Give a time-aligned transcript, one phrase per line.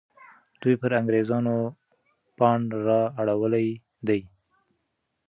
[0.61, 1.57] دوی پر انګریزانو
[2.37, 3.67] پاڼ را اړولی
[4.07, 4.21] دی.